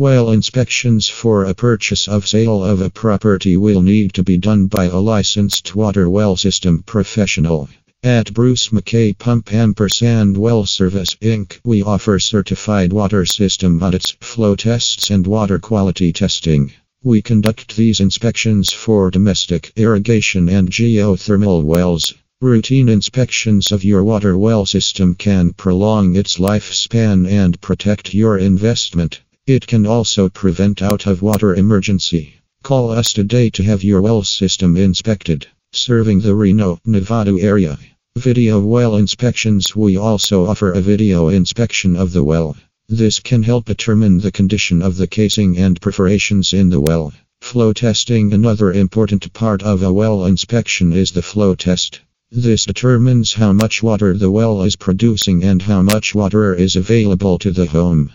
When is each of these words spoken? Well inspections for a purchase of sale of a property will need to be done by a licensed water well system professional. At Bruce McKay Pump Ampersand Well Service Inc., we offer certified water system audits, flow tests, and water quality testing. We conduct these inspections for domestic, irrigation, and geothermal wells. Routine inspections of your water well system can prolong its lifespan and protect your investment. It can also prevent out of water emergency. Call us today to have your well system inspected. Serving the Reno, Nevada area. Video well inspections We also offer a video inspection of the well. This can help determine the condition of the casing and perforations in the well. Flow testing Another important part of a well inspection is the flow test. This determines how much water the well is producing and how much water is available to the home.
Well 0.00 0.30
inspections 0.30 1.08
for 1.08 1.44
a 1.44 1.54
purchase 1.54 2.06
of 2.06 2.28
sale 2.28 2.62
of 2.62 2.80
a 2.80 2.88
property 2.88 3.56
will 3.56 3.82
need 3.82 4.12
to 4.12 4.22
be 4.22 4.38
done 4.38 4.68
by 4.68 4.84
a 4.84 4.96
licensed 4.96 5.74
water 5.74 6.08
well 6.08 6.36
system 6.36 6.84
professional. 6.86 7.68
At 8.04 8.32
Bruce 8.32 8.68
McKay 8.68 9.18
Pump 9.18 9.52
Ampersand 9.52 10.36
Well 10.38 10.66
Service 10.66 11.16
Inc., 11.16 11.58
we 11.64 11.82
offer 11.82 12.20
certified 12.20 12.92
water 12.92 13.26
system 13.26 13.82
audits, 13.82 14.16
flow 14.20 14.54
tests, 14.54 15.10
and 15.10 15.26
water 15.26 15.58
quality 15.58 16.12
testing. 16.12 16.72
We 17.02 17.20
conduct 17.20 17.74
these 17.74 17.98
inspections 17.98 18.70
for 18.72 19.10
domestic, 19.10 19.72
irrigation, 19.74 20.48
and 20.48 20.70
geothermal 20.70 21.64
wells. 21.64 22.14
Routine 22.40 22.88
inspections 22.88 23.72
of 23.72 23.82
your 23.82 24.04
water 24.04 24.38
well 24.38 24.64
system 24.64 25.16
can 25.16 25.54
prolong 25.54 26.14
its 26.14 26.38
lifespan 26.38 27.28
and 27.28 27.60
protect 27.60 28.14
your 28.14 28.38
investment. 28.38 29.22
It 29.48 29.66
can 29.66 29.86
also 29.86 30.28
prevent 30.28 30.82
out 30.82 31.06
of 31.06 31.22
water 31.22 31.54
emergency. 31.54 32.34
Call 32.62 32.90
us 32.90 33.14
today 33.14 33.48
to 33.48 33.62
have 33.62 33.82
your 33.82 34.02
well 34.02 34.22
system 34.22 34.76
inspected. 34.76 35.46
Serving 35.72 36.20
the 36.20 36.34
Reno, 36.34 36.78
Nevada 36.84 37.34
area. 37.40 37.78
Video 38.14 38.60
well 38.60 38.96
inspections 38.96 39.74
We 39.74 39.96
also 39.96 40.44
offer 40.44 40.72
a 40.72 40.82
video 40.82 41.30
inspection 41.30 41.96
of 41.96 42.12
the 42.12 42.22
well. 42.22 42.58
This 42.90 43.20
can 43.20 43.42
help 43.42 43.64
determine 43.64 44.18
the 44.18 44.30
condition 44.30 44.82
of 44.82 44.98
the 44.98 45.06
casing 45.06 45.56
and 45.56 45.80
perforations 45.80 46.52
in 46.52 46.68
the 46.68 46.82
well. 46.82 47.14
Flow 47.40 47.72
testing 47.72 48.34
Another 48.34 48.70
important 48.70 49.32
part 49.32 49.62
of 49.62 49.82
a 49.82 49.90
well 49.90 50.26
inspection 50.26 50.92
is 50.92 51.12
the 51.12 51.22
flow 51.22 51.54
test. 51.54 52.00
This 52.30 52.66
determines 52.66 53.32
how 53.32 53.54
much 53.54 53.82
water 53.82 54.12
the 54.12 54.30
well 54.30 54.62
is 54.64 54.76
producing 54.76 55.42
and 55.42 55.62
how 55.62 55.80
much 55.80 56.14
water 56.14 56.52
is 56.52 56.76
available 56.76 57.38
to 57.38 57.50
the 57.50 57.64
home. 57.64 58.10